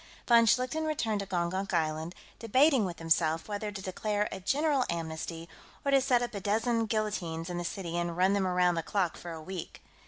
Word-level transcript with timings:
Von 0.27 0.47
Schlichten 0.47 0.85
returned 0.87 1.19
to 1.19 1.27
Gongonk 1.27 1.75
Island, 1.75 2.15
debating 2.39 2.85
with 2.85 2.97
himself 2.97 3.47
whether 3.47 3.71
to 3.71 3.81
declare 3.83 4.27
a 4.31 4.39
general 4.39 4.83
amnesty 4.89 5.47
or 5.85 5.91
to 5.91 6.01
set 6.01 6.23
up 6.23 6.33
a 6.33 6.39
dozen 6.39 6.87
guillotines 6.87 7.51
in 7.51 7.59
the 7.59 7.63
city 7.63 7.95
and 7.99 8.17
run 8.17 8.33
them 8.33 8.47
around 8.47 8.73
the 8.73 8.81
clock 8.81 9.15
for 9.15 9.31
a 9.31 9.39
week. 9.39 9.79